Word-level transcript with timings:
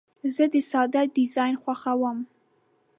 زه 0.35 0.43
د 0.53 0.55
ساده 0.71 1.01
ډیزاین 1.15 1.55
خوښوم. 1.63 2.17